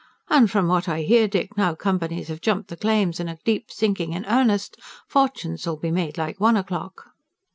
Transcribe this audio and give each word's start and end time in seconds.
"And 0.31 0.49
from 0.49 0.67
what 0.67 0.89
I 0.89 1.03
hear, 1.03 1.27
Dick, 1.27 1.55
now 1.57 1.75
companies 1.75 2.29
have 2.29 2.41
jumped 2.41 2.69
the 2.69 2.75
claims 2.75 3.19
and 3.19 3.29
are 3.29 3.37
deep 3.45 3.69
sinking 3.69 4.13
in 4.13 4.25
earnest, 4.25 4.77
fortunes'll 5.07 5.77
be 5.79 5.91
made 5.91 6.17
like 6.17 6.39
one 6.39 6.57
o'clock." 6.57 7.03